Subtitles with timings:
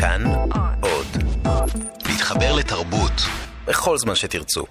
[0.00, 0.22] כאן
[0.80, 1.06] עוד.
[2.08, 3.12] להתחבר לתרבות
[3.66, 4.64] בכל זמן שתרצו.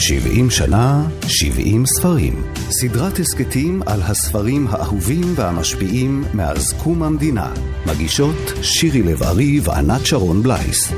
[0.00, 2.52] 70 שנה, 70 ספרים.
[2.70, 7.52] סדרת הסכתים על הספרים האהובים והמשפיעים מאז קום המדינה.
[7.86, 10.92] מגישות שירי לב-ארי וענת שרון בלייס.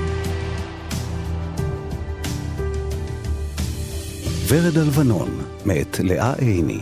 [4.48, 5.30] ורד הלבנון,
[5.64, 6.80] מאת לאה עיני.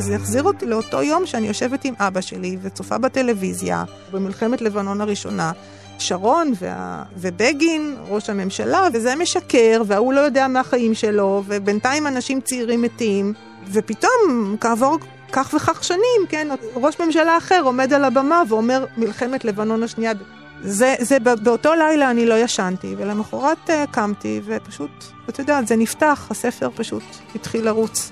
[0.00, 5.52] זה יחזיר אותי לאותו יום שאני יושבת עם אבא שלי וצופה בטלוויזיה, במלחמת לבנון הראשונה.
[5.98, 7.02] שרון וה...
[7.16, 13.32] ובגין, ראש הממשלה, וזה משקר, וההוא לא יודע מהחיים שלו, ובינתיים אנשים צעירים מתים,
[13.72, 14.98] ופתאום, כעבור
[15.32, 20.12] כך וכך שנים, כן, ראש ממשלה אחר עומד על הבמה ואומר מלחמת לבנון השנייה.
[20.62, 24.90] זה, זה באותו לילה אני לא ישנתי, ולמחרת uh, קמתי, ופשוט,
[25.28, 27.02] אתה יודע, זה נפתח, הספר פשוט
[27.34, 28.10] התחיל לרוץ.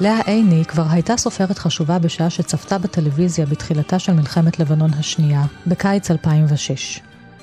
[0.00, 6.10] לאה עיני כבר הייתה סופרת חשובה בשעה שצפתה בטלוויזיה בתחילתה של מלחמת לבנון השנייה, בקיץ
[6.10, 7.00] 2006.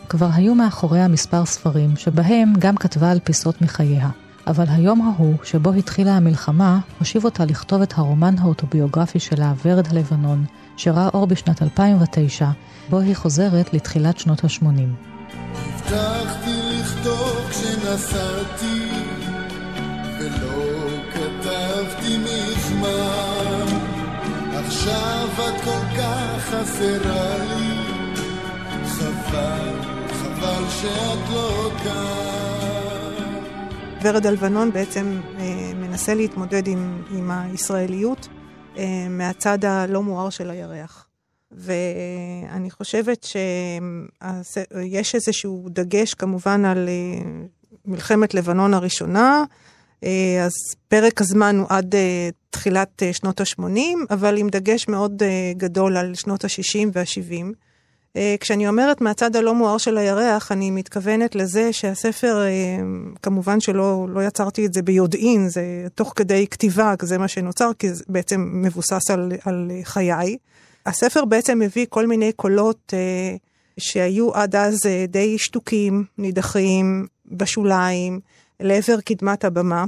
[0.09, 4.09] כבר היו מאחוריה מספר ספרים, שבהם גם כתבה על פיסות מחייה.
[4.47, 10.45] אבל היום ההוא, שבו התחילה המלחמה, הושיב אותה לכתוב את הרומן האוטוביוגרפי שלה, ורד הלבנון,
[10.77, 12.47] שראה אור בשנת 2009,
[12.89, 14.65] בו היא חוזרת לתחילת שנות ה-80.
[15.55, 18.92] הבטחתי לכתוב כשנסעתי,
[24.83, 27.75] עכשיו את כל כך חסרה לי,
[28.85, 33.43] חבל, חבל שאת לא כאן.
[34.01, 38.27] ורד הלבנון בעצם אה, מנסה להתמודד עם, עם הישראליות
[38.77, 41.07] אה, מהצד הלא מואר של הירח.
[41.51, 43.23] ואני חושבת
[44.83, 47.19] שיש איזשהו דגש כמובן על אה,
[47.85, 49.43] מלחמת לבנון הראשונה,
[50.45, 50.51] אז
[50.87, 51.95] פרק הזמן הוא עד
[52.53, 55.23] תחילת אה, שנות ה-80, אבל עם דגש מאוד
[55.57, 57.45] גדול על שנות ה-60 וה-70.
[58.39, 62.43] כשאני אומרת מהצד הלא מואר של הירח, אני מתכוונת לזה שהספר,
[63.21, 65.63] כמובן שלא לא יצרתי את זה ביודעין, זה
[65.95, 70.37] תוך כדי כתיבה, זה מה שנוצר, כי זה בעצם מבוסס על, על חיי.
[70.85, 72.93] הספר בעצם מביא כל מיני קולות
[73.79, 78.19] שהיו עד אז די שתוקים, נידחים, בשוליים.
[78.59, 79.85] לעבר קדמת הבמה.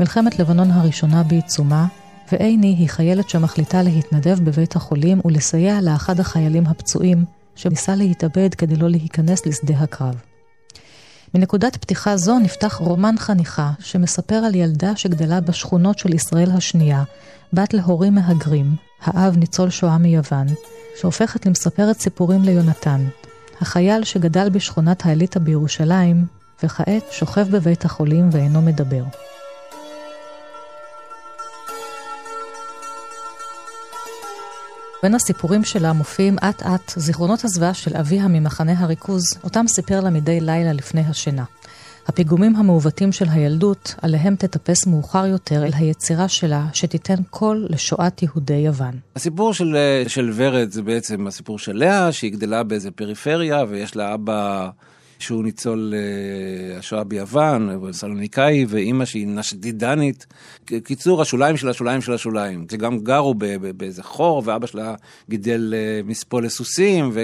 [0.00, 1.86] מלחמת לבנון הראשונה בעיצומה,
[2.32, 7.24] ועיני היא חיילת שמחליטה להתנדב בבית החולים ולסייע לאחד החיילים הפצועים,
[7.54, 10.14] שניסה להתאבד כדי לא להיכנס לשדה הקרב.
[11.34, 17.04] מנקודת פתיחה זו נפתח רומן חניכה שמספר על ילדה שגדלה בשכונות של ישראל השנייה,
[17.52, 20.46] בת להורים מהגרים, האב ניצול שואה מיוון,
[21.00, 23.04] שהופכת למספרת סיפורים ליונתן,
[23.60, 26.26] החייל שגדל בשכונת האליטה בירושלים,
[26.62, 29.02] וכעת שוכב בבית החולים ואינו מדבר.
[35.02, 40.10] בין הסיפורים שלה מופיעים אט אט זיכרונות הזוועה של אביה ממחנה הריכוז, אותם סיפר לה
[40.10, 41.44] מדי לילה לפני השינה.
[42.08, 48.54] הפיגומים המעוותים של הילדות, עליהם תטפס מאוחר יותר אל היצירה שלה, שתיתן קול לשואת יהודי
[48.54, 48.94] יוון.
[49.16, 49.76] הסיפור של,
[50.06, 54.68] של ורד זה בעצם הסיפור של לאה, שהיא גדלה באיזה פריפריה, ויש לה אבא...
[55.18, 60.26] שהוא ניצול uh, השואה ביוון, סלוניקאי, ואימא שהיא נשדידנית.
[60.84, 62.66] קיצור, השוליים של השוליים של השוליים.
[62.70, 63.34] שגם גרו
[63.76, 64.94] באיזה חור, ואבא שלה
[65.30, 67.22] גידל uh, מספוא לסוסים, ו...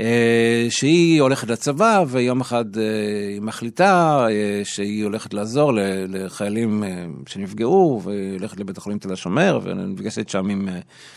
[0.00, 2.82] אה, שהיא הולכת לצבא ויום אחד אה,
[3.28, 5.72] היא מחליטה אה, שהיא הולכת לעזור
[6.08, 6.84] לחיילים
[7.26, 10.68] שנפגעו והיא הולכת לבית החולים תל השומר ונפגשת שם עם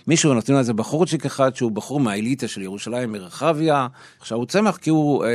[0.07, 3.87] מישהו נותנים לה איזה בחורצ'יק אחד שהוא בחור מהאליטה של ירושלים מרחביה.
[4.19, 5.29] עכשיו הוא צמח כי הוא אה,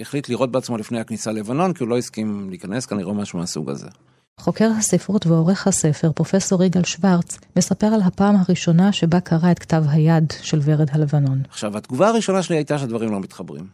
[0.00, 3.88] החליט לראות בעצמו לפני הכניסה ללבנון כי הוא לא הסכים להיכנס כנראה משהו מהסוג הזה.
[4.38, 9.82] חוקר הספרות ועורך הספר, פרופסור יגאל שוורץ, מספר על הפעם הראשונה שבה קרא את כתב
[9.88, 11.42] היד של ורד הלבנון.
[11.48, 13.66] עכשיו, התגובה הראשונה שלי הייתה שהדברים לא מתחברים.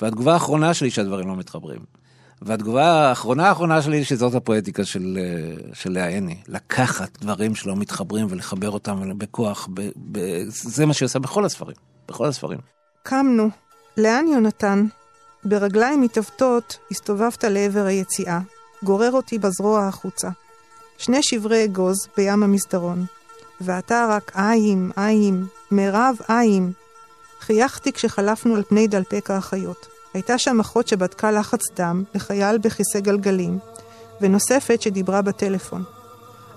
[0.00, 1.80] והתגובה האחרונה שלי שהדברים לא מתחברים.
[2.42, 6.36] והתגובה האחרונה האחרונה שלי שזאת הפואטיקה של, אה, של לאה עיני.
[6.48, 10.18] לקחת דברים שלא מתחברים ולחבר אותם בכוח, ב, ב,
[10.48, 11.76] זה מה שהיא עושה בכל הספרים,
[12.08, 12.58] בכל הספרים.
[13.02, 13.48] קמנו.
[13.96, 14.86] לאן יונתן?
[15.44, 18.40] ברגליים מתעוותות הסתובבת לעבר היציאה.
[18.86, 20.28] גורר אותי בזרוע החוצה.
[20.98, 23.04] שני שברי אגוז בים המסדרון.
[23.60, 26.72] ואתה רק איים, איים, מירב איים.
[27.40, 29.86] חייכתי כשחלפנו על פני דלפק האחיות.
[30.14, 33.58] הייתה שם אחות שבדקה לחץ דם לחייל בכיסא גלגלים,
[34.20, 35.84] ונוספת שדיברה בטלפון.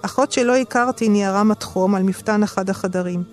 [0.02, 3.24] אחות שלא הכרתי ניערה מתחום על מפתן אחד החדרים.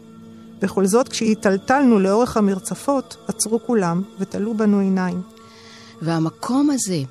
[0.61, 5.23] בכל זאת, כשהיטלטלנו לאורך המרצפות, עצרו כולם ותלו בנו עיניים.
[6.03, 7.03] והמקום הזה,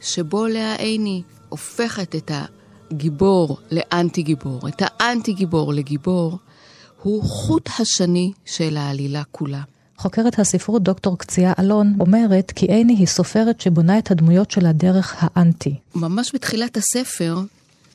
[0.00, 2.30] שבו לאה עיני הופכת את
[2.90, 6.38] הגיבור לאנטי גיבור, את האנטי גיבור לגיבור,
[7.02, 9.62] הוא חוט השני של העלילה כולה.
[9.96, 15.16] חוקרת הספרות דוקטור קציעה אלון אומרת כי עיני היא סופרת שבונה את הדמויות שלה דרך
[15.18, 15.74] האנטי.
[15.94, 17.38] ממש בתחילת הספר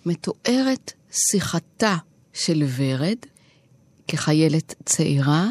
[0.05, 1.95] מתוארת שיחתה
[2.33, 3.17] של ורד
[4.07, 5.47] כחיילת צעירה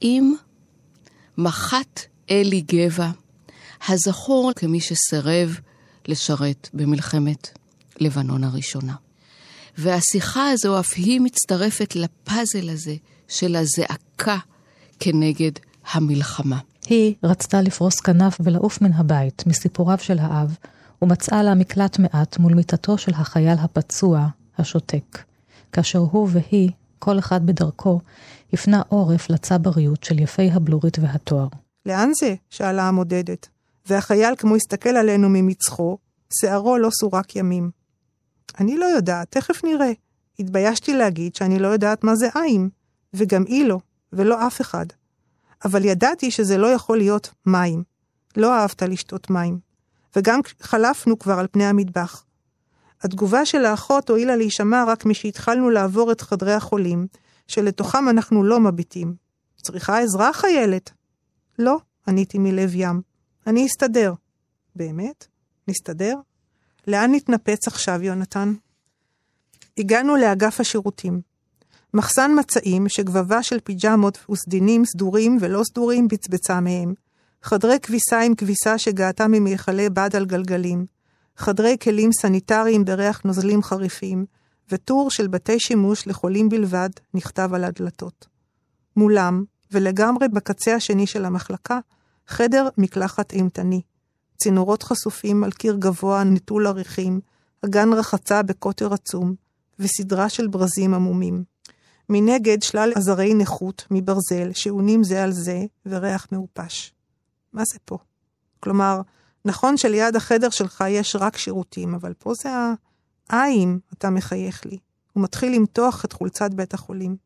[0.00, 0.34] עם
[1.38, 2.00] מח"ט
[2.30, 3.10] אלי גבע,
[3.88, 5.58] הזכור כמי שסרב
[6.08, 7.48] לשרת במלחמת
[8.00, 8.94] לבנון הראשונה.
[9.78, 12.94] והשיחה הזו אף היא מצטרפת לפאזל הזה
[13.28, 14.38] של הזעקה
[15.00, 15.52] כנגד
[15.92, 16.58] המלחמה.
[16.86, 20.56] היא רצתה לפרוס כנף ולעוף מן הבית מסיפוריו של האב,
[21.02, 24.26] ומצאה לה מקלט מעט מול מיטתו של החייל הפצוע,
[24.58, 25.18] השותק.
[25.72, 28.00] כאשר הוא והיא, כל אחד בדרכו,
[28.52, 31.48] הפנה עורף לצבריות של יפי הבלורית והתואר.
[31.86, 32.34] לאן זה?
[32.50, 33.48] שאלה המודדת.
[33.88, 35.98] והחייל כמו הסתכל עלינו ממצחו,
[36.32, 37.70] שערו לא סורק ימים.
[38.60, 39.92] אני לא יודעת, תכף נראה.
[40.38, 42.68] התביישתי להגיד שאני לא יודעת מה זה עין,
[43.14, 43.78] וגם היא לא,
[44.12, 44.86] ולא אף אחד.
[45.64, 47.82] אבל ידעתי שזה לא יכול להיות מים.
[48.36, 49.58] לא אהבת לשתות מים.
[50.16, 52.24] וגם חלפנו כבר על פני המטבח.
[53.02, 57.06] התגובה של האחות הועילה להישמע רק משהתחלנו לעבור את חדרי החולים,
[57.48, 59.14] שלתוכם אנחנו לא מביטים.
[59.62, 60.90] צריכה עזרה, חיילת?
[61.58, 63.02] לא, עניתי מלב ים.
[63.48, 64.12] אני אסתדר.
[64.76, 65.26] באמת?
[65.68, 66.14] נסתדר?
[66.86, 68.54] לאן נתנפץ עכשיו, יונתן?
[69.78, 71.20] הגענו לאגף השירותים.
[71.94, 76.94] מחסן מצעים שגבבה של פיג'מות וסדינים סדורים ולא סדורים בצבצה מהם.
[77.42, 80.86] חדרי כביסה עם כביסה שגעתה ממיכלי בד על גלגלים.
[81.36, 84.26] חדרי כלים סניטריים בריח נוזלים חריפים,
[84.70, 88.26] וטור של בתי שימוש לחולים בלבד נכתב על הדלתות.
[88.96, 91.78] מולם, ולגמרי בקצה השני של המחלקה,
[92.28, 93.80] חדר מקלחת אימתני.
[94.42, 97.20] צינורות חשופים על קיר גבוה נטול עריכים,
[97.64, 99.34] אגן רחצה בקוטר עצום,
[99.78, 101.44] וסדרה של ברזים עמומים.
[102.08, 106.92] מנגד שלל עזרי נכות מברזל שעונים זה על זה, וריח מעופש.
[107.52, 107.98] מה זה פה?
[108.60, 109.00] כלומר,
[109.44, 112.48] נכון שליד החדר שלך יש רק שירותים, אבל פה זה
[113.30, 114.78] העין, אתה מחייך לי.
[115.12, 117.16] הוא מתחיל למתוח את חולצת בית החולים.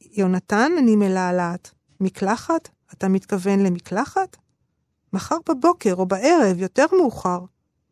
[0.00, 1.70] יונתן, אני מלהלעת.
[2.00, 2.68] מקלחת?
[2.92, 4.36] אתה מתכוון למקלחת?
[5.12, 7.40] מחר בבוקר או בערב, יותר מאוחר.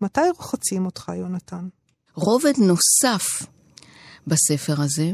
[0.00, 1.68] מתי רוחצים אותך, יונתן?
[2.14, 3.46] רובד נוסף
[4.26, 5.12] בספר הזה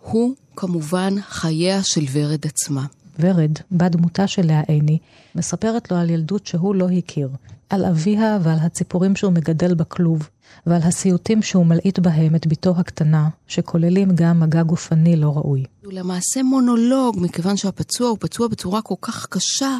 [0.00, 2.86] הוא כמובן חייה של ורד עצמה.
[3.18, 4.98] ורד, בת דמותה של לאה עיני,
[5.34, 7.28] מספרת לו על ילדות שהוא לא הכיר,
[7.74, 10.28] על אביה ועל הציפורים שהוא מגדל בכלוב,
[10.66, 15.64] ועל הסיוטים שהוא מלעיט בהם את בתו הקטנה, שכוללים גם מגע גופני לא ראוי.
[15.84, 19.78] הוא למעשה מונולוג, מכיוון שהפצוע הוא פצוע בצורה כל כך קשה,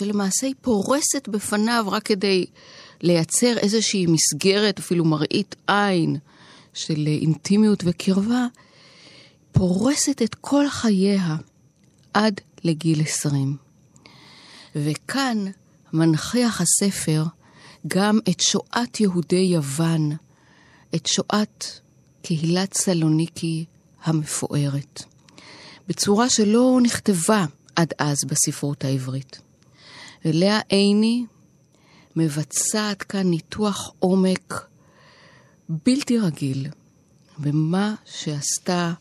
[0.00, 2.46] ולמעשה היא פורסת בפניו רק כדי
[3.00, 6.16] לייצר איזושהי מסגרת, אפילו מראית עין,
[6.74, 8.46] של אינטימיות וקרבה,
[9.52, 11.36] פורסת את כל חייה
[12.14, 13.56] עד לגיל 20.
[14.76, 15.44] וכאן
[15.92, 17.24] מנכיח הספר
[17.86, 20.12] גם את שואת יהודי יוון,
[20.94, 21.64] את שואת
[22.22, 23.64] קהילת סלוניקי
[24.04, 25.02] המפוארת,
[25.88, 27.44] בצורה שלא נכתבה
[27.76, 29.40] עד אז בספרות העברית.
[30.24, 31.26] ולאה עיני
[32.16, 34.66] מבצעת כאן ניתוח עומק
[35.68, 36.66] בלתי רגיל
[37.38, 38.92] במה שעשתה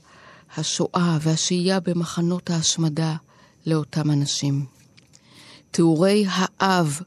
[0.57, 3.15] השואה והשהייה במחנות ההשמדה
[3.65, 4.65] לאותם אנשים.
[5.71, 6.99] תיאורי האב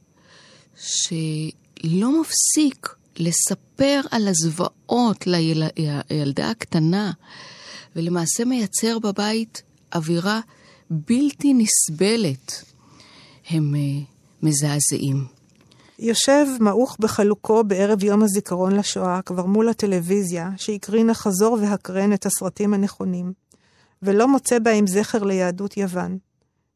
[0.76, 7.12] שלא מפסיק לספר על הזוועות לילדה הקטנה,
[7.96, 9.62] ולמעשה מייצר בבית
[9.94, 10.40] אווירה
[10.90, 12.64] בלתי נסבלת.
[13.50, 14.04] הם uh,
[14.42, 15.24] מזעזעים.
[15.98, 22.74] יושב מעוך בחלוקו בערב יום הזיכרון לשואה, כבר מול הטלוויזיה, שהקרינה חזור והקרן את הסרטים
[22.74, 23.32] הנכונים,
[24.02, 26.18] ולא מוצא בהם זכר ליהדות יוון.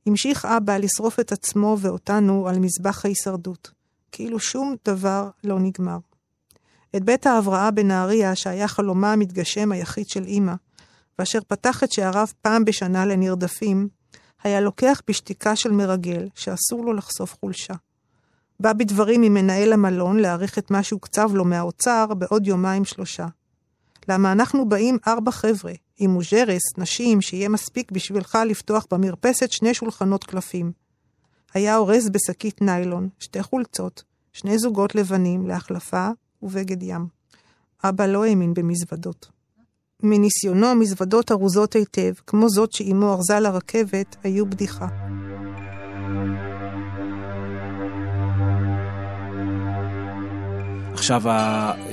[0.07, 3.71] המשיך אבא לשרוף את עצמו ואותנו על מזבח ההישרדות,
[4.13, 5.99] כאילו שום דבר לא נגמר.
[6.97, 10.55] את בית ההבראה בנהריה, שהיה חלומה המתגשם היחיד של אמא,
[11.19, 13.89] ואשר פתח את שעריו פעם בשנה לנרדפים,
[14.43, 17.75] היה לוקח בשתיקה של מרגל, שאסור לו לחשוף חולשה.
[18.61, 23.27] בא בדברים עם מנהל המלון להעריך את מה שהוקצב לו מהאוצר בעוד יומיים שלושה.
[24.09, 30.25] למה אנחנו באים ארבע חבר'ה, עם מוז'רס, נשים, שיהיה מספיק בשבילך לפתוח במרפסת שני שולחנות
[30.25, 30.73] קלפים.
[31.55, 34.03] היה אורז בשקית ניילון, שתי חולצות,
[34.33, 36.09] שני זוגות לבנים להחלפה
[36.43, 37.07] ובגד ים.
[37.85, 39.29] אבא לא האמין במזוודות.
[40.03, 44.87] מניסיונו, מזוודות ארוזות היטב, כמו זאת שאימו ארזה לרכבת, היו בדיחה.
[51.11, 51.23] עכשיו,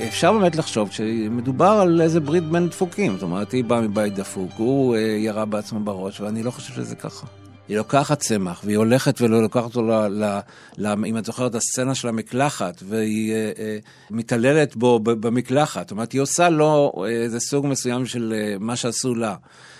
[0.08, 3.12] אפשר באמת לחשוב שמדובר על איזה ברית בין דפוקים.
[3.12, 6.96] זאת אומרת, היא באה מבית דפוק, הוא אה, ירה בעצמו בראש, ואני לא חושב שזה
[6.96, 7.26] ככה.
[7.68, 10.38] היא לוקחת צמח, והיא הולכת ולא לוקחת אותו, ל, ל,
[10.78, 13.78] ל, אם את זוכרת, הסצנה של המקלחת, והיא אה, אה,
[14.10, 15.82] מתעללת בו במקלחת.
[15.82, 19.34] זאת אומרת, היא עושה לו איזה סוג מסוים של אה, מה שעשו לה.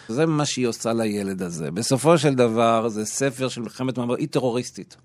[0.09, 1.71] זה מה שהיא עושה לילד הזה.
[1.71, 4.97] בסופו של דבר, זה ספר של מלחמת מעבר, היא טרוריסטית.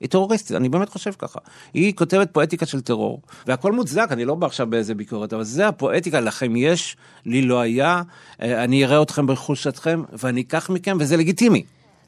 [0.00, 1.38] היא טרוריסטית, אני באמת חושב ככה.
[1.74, 5.68] היא כותבת פואטיקה של טרור, והכל מוצדק, אני לא בא עכשיו באיזה ביקורת, אבל זה
[5.68, 8.02] הפואטיקה, לכם יש, לי לא היה,
[8.42, 11.62] אה, אני אראה אתכם בחולשתכם, ואני אקח מכם, וזה לגיטימי.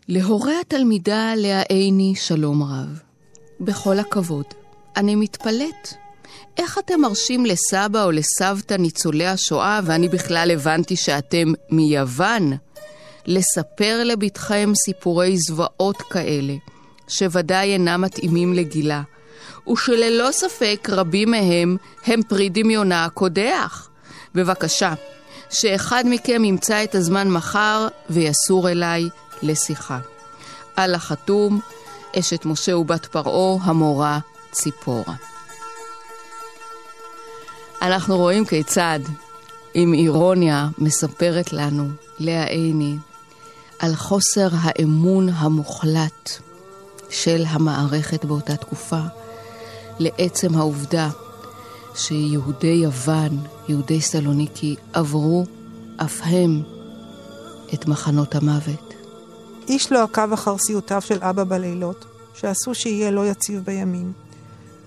[0.09, 3.01] להורי התלמידה לאה עיני שלום רב.
[3.61, 4.45] בכל הכבוד,
[4.97, 5.89] אני מתפלאת.
[6.59, 12.53] איך אתם מרשים לסבא או לסבתא ניצולי השואה, ואני בכלל הבנתי שאתם מיוון,
[13.27, 16.55] לספר לבתכם סיפורי זוועות כאלה,
[17.11, 19.03] שוודאי אינם מתאימים לגילה,
[19.73, 21.77] ושללא ספק רבים מהם
[22.07, 23.89] הם פרי דמיונה הקודח.
[24.35, 24.95] בבקשה,
[25.51, 29.09] שאחד מכם ימצא את הזמן מחר ויסור אליי
[29.43, 29.99] לשיחה.
[30.77, 31.61] על החתום,
[32.19, 34.19] אשת משה ובת פרעה, המורה
[34.51, 35.15] ציפורה.
[37.83, 39.01] אנחנו רואים כיצד,
[39.75, 41.89] עם אירוניה, מספרת לנו
[42.19, 42.97] לאה עיני
[43.79, 46.31] על חוסר האמון המוחלט
[47.11, 49.01] של המערכת באותה תקופה,
[49.99, 51.09] לעצם העובדה
[51.95, 53.39] שיהודי יוון,
[53.69, 55.45] יהודי סלוניקי, עברו
[55.97, 56.63] אף הם
[57.75, 58.95] את מחנות המוות.
[59.69, 64.13] איש לא עקב אחר סיוטיו של אבא בלילות, שעשו שיהיה לא יציב בימים.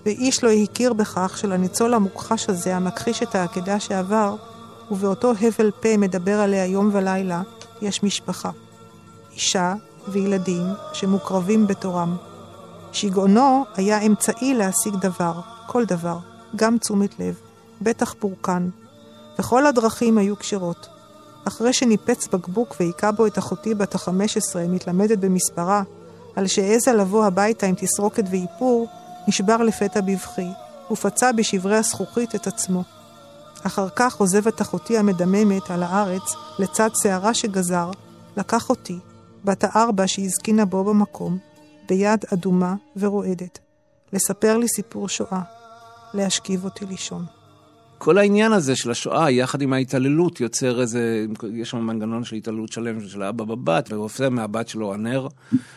[0.06, 4.36] ואיש לא הכיר בכך שלניצול המוכחש הזה, המכחיש את העקדה שעבר,
[4.90, 7.42] ובאותו הבל פה מדבר עליה יום ולילה,
[7.82, 8.50] יש משפחה.
[9.32, 9.74] אישה
[10.08, 12.16] וילדים שמוקרבים בתורם.
[12.92, 16.18] שיגעונו היה אמצעי להשיג דבר, כל דבר,
[16.56, 17.34] גם תשומת לב,
[17.82, 18.68] בטח פורקן.
[19.38, 20.88] וכל הדרכים היו כשרות.
[21.44, 25.82] אחרי שניפץ בקבוק והיכה בו את אחותי בת החמש עשרה, מתלמדת במספרה,
[26.36, 28.88] על שהעזה לבוא הביתה עם תסרוקת ואיפור,
[29.28, 30.48] נשבר לפתע בבכי,
[30.90, 32.82] ופצע בשברי הזכוכית את עצמו.
[33.66, 37.90] אחר כך עוזב את אחותי המדממת על הארץ, לצד שערה שגזר,
[38.36, 38.98] לקח אותי,
[39.44, 41.38] בת הארבע שהזקינה בו במקום,
[41.88, 43.58] ביד אדומה ורועדת,
[44.12, 45.42] לספר לי סיפור שואה,
[46.14, 47.24] להשכיב אותי לישון.
[47.98, 52.72] כל העניין הזה של השואה, יחד עם ההתעללות, יוצר איזה, יש שם מנגנון של התעללות
[52.72, 55.28] שלם של האבא בבת, והוא עושה מהבת שלו הנר,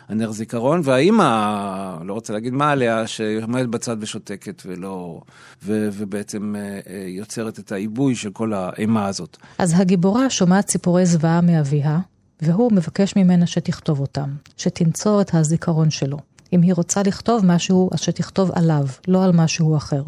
[0.10, 5.22] הנר זיכרון, והאימא, לא רוצה להגיד מה עליה, שעומדת בצד ושותקת, ולא,
[5.64, 9.38] ו, ובעצם אה, אה, יוצרת את העיבוי של כל האימה הזאת.
[9.58, 12.00] אז הגיבורה שומעת סיפורי זוועה מאביה,
[12.42, 16.18] והוא מבקש ממנה שתכתוב אותם, שתנצור את הזיכרון שלו.
[16.54, 20.04] אם היא רוצה לכתוב משהו, אז שתכתוב עליו, לא על משהו אחר.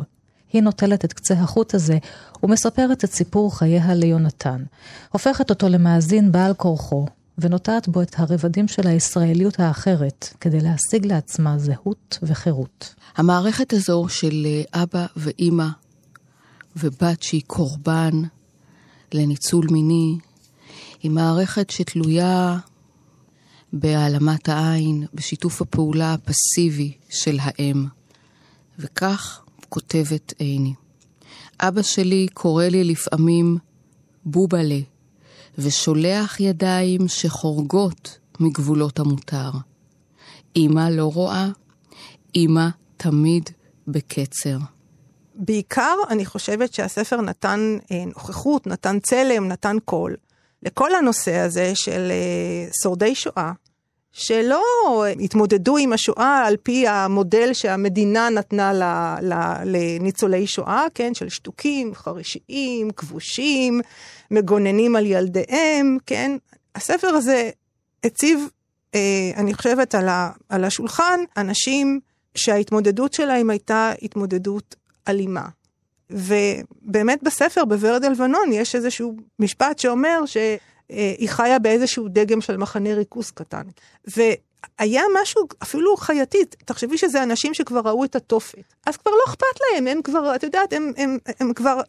[0.53, 1.97] היא נוטלת את קצה החוט הזה
[2.43, 4.63] ומספרת את סיפור חייה ליונתן.
[5.11, 7.05] הופכת אותו למאזין בעל כורחו,
[7.37, 12.95] ונוטעת בו את הרבדים של הישראליות האחרת, כדי להשיג לעצמה זהות וחירות.
[13.17, 15.67] המערכת הזו של אבא ואימא
[16.75, 18.11] ובת שהיא קורבן
[19.13, 20.17] לניצול מיני,
[21.01, 22.57] היא מערכת שתלויה
[23.73, 27.85] בהעלמת העין, בשיתוף הפעולה הפסיבי של האם.
[28.79, 30.73] וכך כותבת עיני.
[31.59, 33.57] אבא שלי קורא לי לפעמים
[34.25, 34.79] בובלה,
[35.57, 39.51] ושולח ידיים שחורגות מגבולות המותר.
[40.55, 41.47] אמא לא רואה,
[42.35, 43.49] אמא תמיד
[43.87, 44.57] בקצר.
[45.35, 50.15] בעיקר אני חושבת שהספר נתן אה, נוכחות, נתן צלם, נתן קול
[50.63, 53.51] לכל הנושא הזה של אה, שורדי שואה,
[54.11, 54.63] שלא
[55.19, 58.83] התמודדו עם השואה על פי המודל שהמדינה נתנה ל,
[59.21, 59.33] ל,
[59.65, 63.81] לניצולי שואה, כן, של שתוקים, חרישיים, כבושים,
[64.31, 66.37] מגוננים על ילדיהם, כן.
[66.75, 67.49] הספר הזה
[68.03, 68.47] הציב,
[68.95, 71.99] אה, אני חושבת, על, ה, על השולחן אנשים
[72.35, 74.75] שההתמודדות שלהם הייתה התמודדות
[75.07, 75.45] אלימה.
[76.09, 80.37] ובאמת בספר, בוורד הלבנון, יש איזשהו משפט שאומר ש...
[80.91, 83.63] אה, חיה באיזשהו דגם של מחנה ריכוז קטן.
[84.07, 89.59] והיה משהו אפילו חייתית, תחשבי שזה אנשים שכבר ראו את התופת, אז כבר לא אכפת
[89.61, 91.81] להם, הם כבר, את יודעת, הם, הם, הם כבר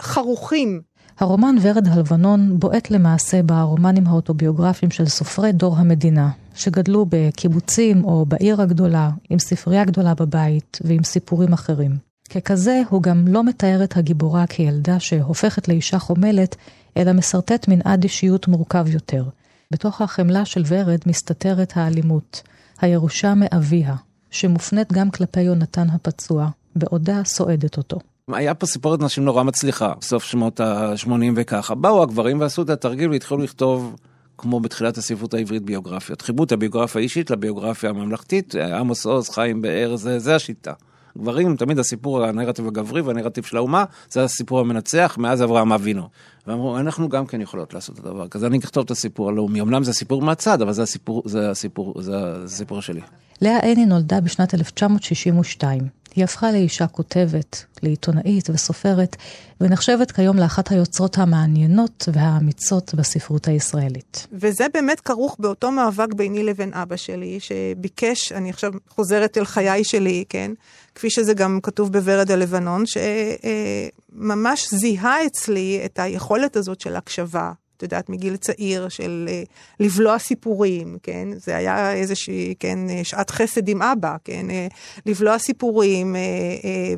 [0.00, 0.80] חרוכים.
[1.18, 8.62] הרומן ורד הלבנון בועט למעשה ברומנים האוטוביוגרפיים של סופרי דור המדינה, שגדלו בקיבוצים או בעיר
[8.62, 12.07] הגדולה, עם ספרייה גדולה בבית ועם סיפורים אחרים.
[12.30, 16.56] ככזה, הוא גם לא מתאר את הגיבורה כילדה שהופכת לאישה חומלת,
[16.96, 19.24] אלא משרטט מנעד אישיות מורכב יותר.
[19.70, 22.42] בתוך החמלה של ורד מסתתרת האלימות,
[22.80, 23.94] הירושה מאביה,
[24.30, 27.98] שמופנית גם כלפי יונתן הפצוע, בעודה סועדת אותו.
[28.32, 31.74] היה פה סיפורת נשים נורא מצליחה, סוף שמות ה-80 וככה.
[31.74, 33.96] באו הגברים ועשו את התרגיל והתחילו לכתוב,
[34.38, 36.22] כמו בתחילת הספרות העברית, ביוגרפיות.
[36.22, 40.72] חיברו את הביוגרפיה האישית לביוגרפיה הממלכתית, עמוס עוז, חיים באר, זה, זה השיטה.
[41.18, 46.08] גברים, תמיד הסיפור, הנרטיב הגברי והנרטיב של האומה, זה הסיפור המנצח מאז אברהם אבינו.
[46.46, 49.60] ואמרו, אנחנו גם כן יכולות לעשות את הדבר כזה, אני אכתוב את הסיפור הלאומי.
[49.60, 53.00] אמנם זה סיפור מהצד, אבל זה הסיפור, זה הסיפור, זה הסיפור שלי.
[53.42, 55.97] לאה עיני נולדה בשנת 1962.
[56.14, 59.16] היא הפכה לאישה כותבת, לעיתונאית וסופרת,
[59.60, 64.26] ונחשבת כיום לאחת היוצרות המעניינות והאמיצות בספרות הישראלית.
[64.32, 69.84] וזה באמת כרוך באותו מאבק ביני לבין אבא שלי, שביקש, אני עכשיו חוזרת אל חיי
[69.84, 70.52] שלי, כן?
[70.94, 77.82] כפי שזה גם כתוב בוורד הלבנון, שממש זיהה אצלי את היכולת הזאת של הקשבה, את
[77.82, 79.48] יודעת, מגיל צעיר של uh,
[79.80, 81.28] לבלוע סיפורים, כן?
[81.36, 84.46] זה היה איזושהי, כן, אה, שעת חסד עם אבא, כן?
[84.50, 84.74] Uh,
[85.06, 86.16] לבלוע סיפורים,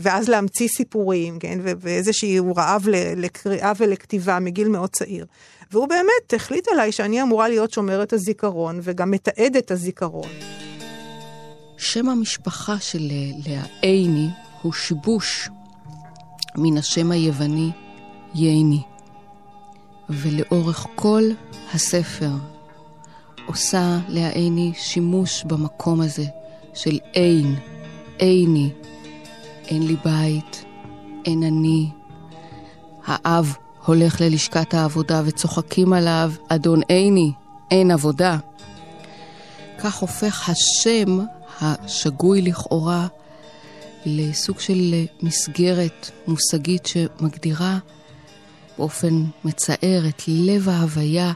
[0.00, 1.58] ואז להמציא סיפורים, כן?
[1.62, 5.26] ואיזשהו רעב לקריאה ולכתיבה מגיל מאוד צעיר.
[5.72, 10.28] והוא באמת החליט עליי שאני אמורה להיות שומרת הזיכרון, וגם מתעדת הזיכרון.
[11.76, 13.10] שם המשפחה של
[13.46, 14.28] לאה עיני
[14.62, 15.48] הוא שיבוש
[16.56, 17.70] מן השם היווני
[18.34, 18.89] ייני.
[20.10, 21.22] ולאורך כל
[21.74, 22.30] הספר
[23.46, 26.24] עושה לאה שימוש במקום הזה
[26.74, 27.54] של אין,
[28.18, 28.70] עיני,
[29.68, 30.64] אין לי בית,
[31.24, 31.88] אין אני.
[33.06, 37.32] האב הולך ללשכת העבודה וצוחקים עליו, אדון עיני,
[37.70, 38.38] אין עבודה.
[39.78, 41.18] כך הופך השם
[41.60, 43.06] השגוי לכאורה
[44.06, 47.78] לסוג של מסגרת מושגית שמגדירה
[48.80, 51.32] באופן מצער את לב ההוויה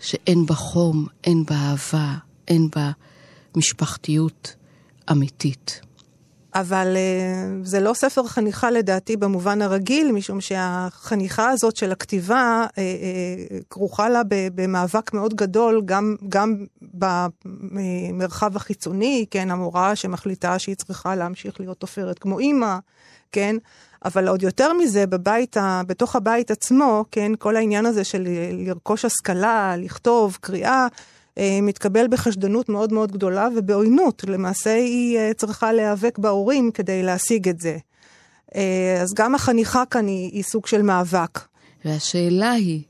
[0.00, 2.14] שאין בה חום, אין בה אהבה,
[2.48, 2.90] אין בה
[3.56, 4.54] משפחתיות
[5.10, 5.80] אמיתית.
[6.54, 12.74] אבל uh, זה לא ספר חניכה לדעתי במובן הרגיל, משום שהחניכה הזאת של הכתיבה uh,
[12.74, 12.78] uh,
[13.70, 21.60] כרוכה לה במאבק מאוד גדול, גם, גם במרחב החיצוני, כן, המורה שמחליטה שהיא צריכה להמשיך
[21.60, 22.78] להיות תופרת כמו אימא,
[23.32, 23.56] כן,
[24.04, 29.74] אבל עוד יותר מזה, בבית, בתוך הבית עצמו, כן, כל העניין הזה של לרכוש השכלה,
[29.78, 30.86] לכתוב, קריאה,
[31.38, 34.24] אה, מתקבל בחשדנות מאוד מאוד גדולה ובעוינות.
[34.28, 37.76] למעשה היא אה, צריכה להיאבק בהורים כדי להשיג את זה.
[38.54, 41.40] אה, אז גם החניכה כאן היא, היא סוג של מאבק.
[41.84, 42.82] והשאלה היא,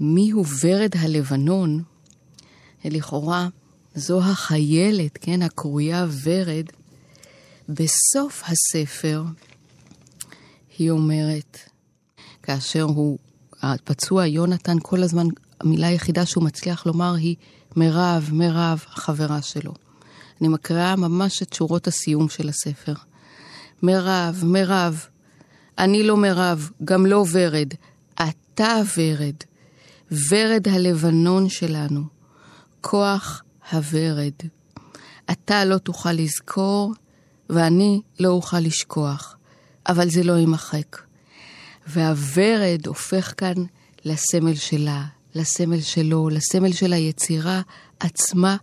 [0.00, 1.82] מי הוא ורד הלבנון?
[2.84, 3.48] לכאורה,
[3.94, 6.66] זו החיילת, כן, הקרויה ורד.
[7.68, 9.22] בסוף הספר,
[10.78, 11.58] היא אומרת,
[12.42, 13.18] כאשר הוא,
[13.62, 15.26] הפצוע יונתן, כל הזמן,
[15.60, 17.36] המילה היחידה שהוא מצליח לומר היא
[17.76, 19.74] מירב, מירב, החברה שלו.
[20.40, 22.94] אני מקריאה ממש את שורות הסיום של הספר.
[23.82, 25.06] מירב, מירב,
[25.78, 27.68] אני לא מירב, גם לא ורד,
[28.14, 29.34] אתה ורד,
[30.30, 32.02] ורד הלבנון שלנו,
[32.80, 34.32] כוח הוורד.
[35.30, 36.94] אתה לא תוכל לזכור,
[37.50, 39.37] ואני לא אוכל לשכוח.
[39.88, 40.96] אבל זה לא יימחק.
[41.86, 43.54] והוורד הופך כאן
[44.04, 47.60] לסמל שלה, לסמל שלו, לסמל של היצירה
[48.00, 48.56] עצמה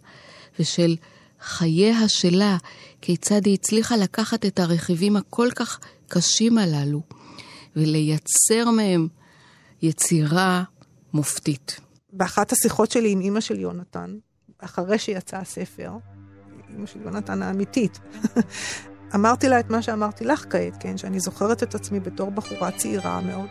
[0.59, 0.95] ושל
[1.41, 2.57] חייה שלה,
[3.01, 7.01] כיצד היא הצליחה לקחת את הרכיבים הכל כך קשים הללו
[7.75, 9.07] ולייצר מהם
[9.81, 10.63] יצירה
[11.13, 11.79] מופתית.
[12.13, 14.17] באחת השיחות שלי עם אימא של יונתן,
[14.59, 15.91] אחרי שיצא הספר,
[16.69, 17.99] אימא של יונתן האמיתית,
[19.15, 20.97] אמרתי לה את מה שאמרתי לך כעת, כן?
[20.97, 23.47] שאני זוכרת את עצמי בתור בחורה צעירה מאוד.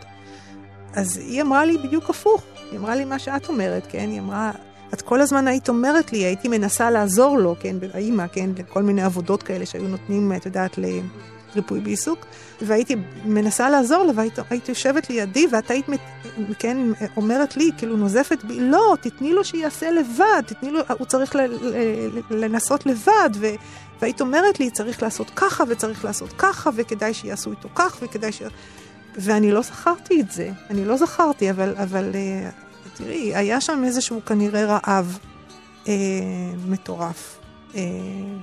[0.93, 4.09] אז היא אמרה לי בדיוק הפוך, היא אמרה לי מה שאת אומרת, כן?
[4.09, 4.51] היא אמרה,
[4.93, 7.75] את כל הזמן היית אומרת לי, הייתי מנסה לעזור לו, כן?
[7.93, 8.49] האימא, כן?
[8.57, 10.77] לכל מיני עבודות כאלה שהיו נותנים, את יודעת,
[11.55, 12.25] לריפוי בעיסוק,
[12.61, 15.85] והייתי מנסה לעזור לו, והיית יושבת לידי, ואת היית,
[16.59, 16.77] כן,
[17.17, 21.35] אומרת לי, כאילו נוזפת בי, לא, תתני לו שיעשה לבד, תתני לו, הוא צריך
[22.29, 23.47] לנסות לבד, ו...
[24.01, 28.41] והיית אומרת לי, צריך לעשות ככה וצריך לעשות ככה, וכדאי שיעשו איתו כך, וכדאי ש...
[29.15, 34.25] ואני לא זכרתי את זה, אני לא זכרתי, אבל, אבל uh, תראי, היה שם איזשהו
[34.25, 35.19] כנראה רעב
[35.83, 35.87] uh,
[36.67, 37.39] מטורף,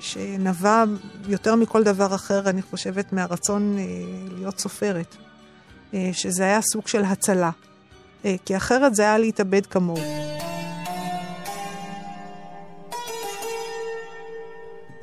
[0.00, 0.84] שנבע
[1.28, 5.16] יותר מכל דבר אחר, אני חושבת, מהרצון uh, להיות סופרת,
[5.92, 7.50] uh, שזה היה סוג של הצלה,
[8.44, 10.02] כי אחרת זה היה להתאבד כמוהו.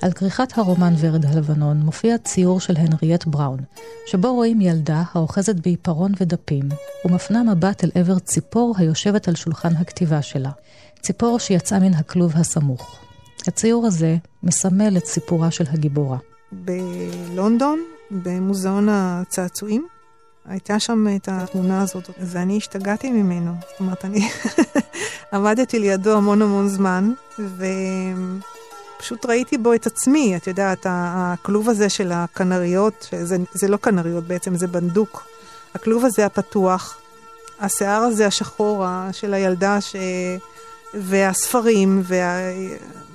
[0.01, 3.59] על כריכת הרומן ורד הלבנון מופיע ציור של הנריאט בראון,
[4.07, 6.69] שבו רואים ילדה האוחזת בעיפרון ודפים,
[7.05, 10.51] ומפנה מבט אל עבר ציפור היושבת על שולחן הכתיבה שלה,
[11.01, 13.08] ציפור שיצאה מן הכלוב הסמוך.
[13.47, 16.17] הציור הזה מסמל את סיפורה של הגיבורה.
[16.51, 19.87] בלונדון במוזיאון הצעצועים.
[20.45, 23.53] הייתה שם את התמונה הזאת, ואני השתגעתי ממנו.
[23.71, 24.29] זאת אומרת, אני
[25.33, 27.11] עמדתי לידו המון המון זמן,
[28.97, 34.23] ופשוט ראיתי בו את עצמי, את יודעת, הכלוב הזה של הכנריות, זה, זה לא כנריות
[34.23, 35.23] בעצם, זה בנדוק.
[35.75, 36.97] הכלוב הזה הפתוח,
[37.59, 39.95] השיער הזה השחור של הילדה ש...
[40.93, 42.39] והספרים וה...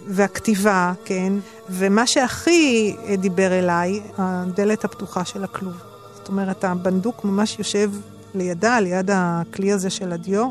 [0.09, 1.33] והכתיבה, כן?
[1.71, 5.75] ומה שהכי דיבר אליי, הדלת הפתוחה של הכלוב.
[6.15, 7.91] זאת אומרת, הבנדוק ממש יושב
[8.35, 10.51] לידה, ליד הכלי הזה של הדיו,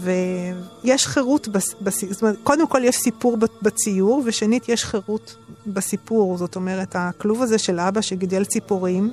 [0.00, 1.74] ויש חירות, בס...
[1.80, 2.04] בס...
[2.10, 6.38] זאת אומרת, קודם כל יש סיפור בציור, ושנית יש חירות בסיפור.
[6.38, 9.10] זאת אומרת, הכלוב הזה של אבא שגידל ציפורים,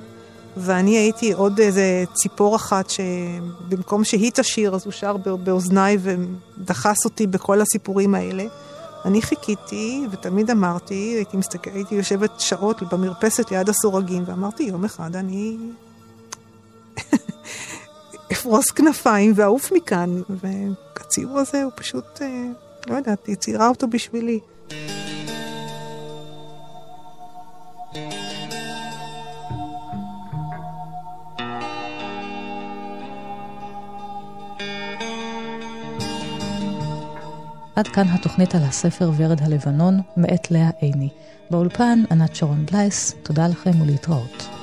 [0.56, 7.26] ואני הייתי עוד איזה ציפור אחת שבמקום שהיא תשיר, אז הוא שר באוזניי ודחס אותי
[7.26, 8.44] בכל הסיפורים האלה.
[9.04, 15.16] אני חיכיתי, ותמיד אמרתי, הייתי, מסתכל, הייתי יושבת שעות במרפסת ליד הסורגים, ואמרתי, יום אחד
[15.16, 15.56] אני
[18.32, 20.22] אפרוס כנפיים ואעוף מכאן.
[20.28, 22.46] והציור הזה הוא פשוט, אה,
[22.86, 24.40] לא יודעת, היא ציירה אותו בשבילי.
[37.76, 41.08] עד כאן התוכנית על הספר ורד הלבנון, מאת לאה עיני.
[41.50, 44.61] באולפן, ענת שרון בלייס, תודה לכם ולהתראות.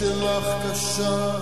[0.00, 1.39] שלך קשה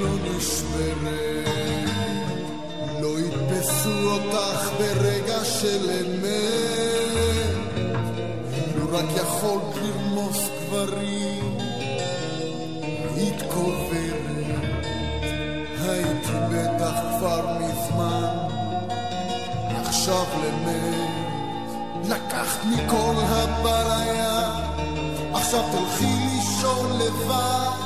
[0.00, 1.48] לא נשברת,
[3.00, 7.56] לא יתפסו אותך ברגע של אמת.
[8.76, 11.58] לו רק יכולת לרמוס גברים,
[13.16, 14.74] היית קוברת,
[15.80, 18.36] הייתי בטח כבר מזמן,
[19.84, 21.26] עכשיו למת.
[22.08, 24.50] לקחת מכל הבעיה,
[25.32, 27.85] עכשיו תלכי לישון לבד.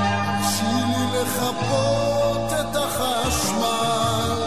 [0.85, 4.41] לי לכבות את החשמל.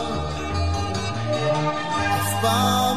[2.14, 2.93] אף פעם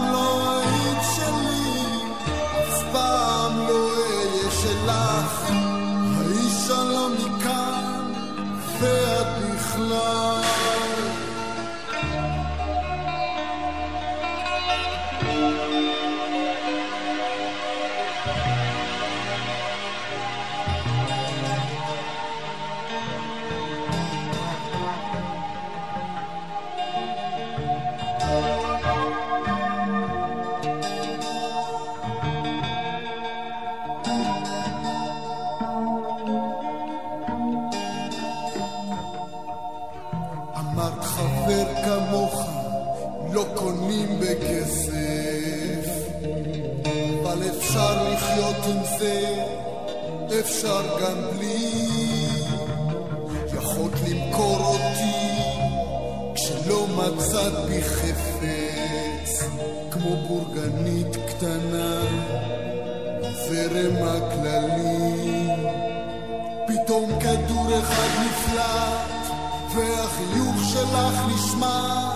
[70.97, 72.11] שלך נשמע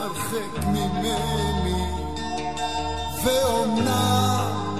[0.00, 1.90] הרחק ממני,
[3.24, 4.76] ואומנם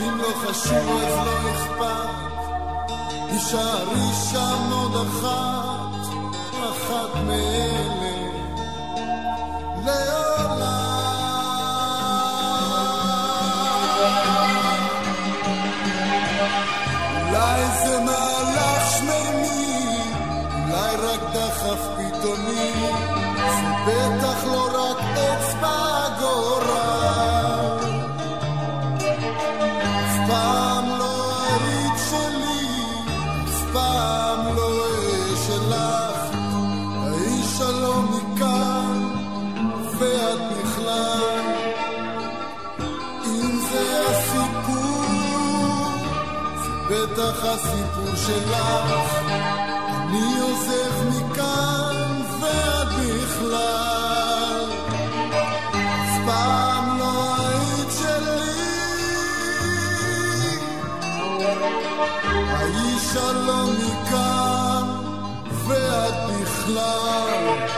[0.00, 2.08] אם לא חשוב אז לא אכפת,
[3.30, 6.12] תישארי שם עוד אחת,
[6.52, 8.18] אחת מאלה,
[9.84, 10.37] לעולם.
[47.12, 49.20] בטח הסיפור שלך.
[49.90, 54.64] אני עוזב מכאן ואת בכלל.
[55.70, 58.38] אף פעם לא היית שלי.
[62.48, 64.86] האיש הלא מכאן
[65.66, 67.77] ואת בכלל.